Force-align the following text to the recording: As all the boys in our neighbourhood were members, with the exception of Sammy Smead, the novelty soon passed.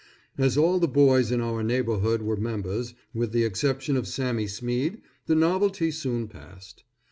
As 0.35 0.57
all 0.57 0.79
the 0.79 0.87
boys 0.87 1.31
in 1.31 1.41
our 1.41 1.61
neighbourhood 1.61 2.23
were 2.23 2.35
members, 2.35 2.95
with 3.13 3.31
the 3.33 3.43
exception 3.43 3.95
of 3.95 4.07
Sammy 4.07 4.47
Smead, 4.47 4.99
the 5.27 5.35
novelty 5.35 5.91
soon 5.91 6.27
passed. 6.27 6.83